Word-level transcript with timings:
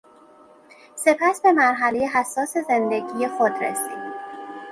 سپس 0.95 1.41
به 1.43 1.51
مرحلهی 1.53 2.05
حساس 2.05 2.57
زندگی 2.57 3.27
خود 3.27 3.51
رسید... 3.51 3.97